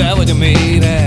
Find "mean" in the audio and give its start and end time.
0.34-0.82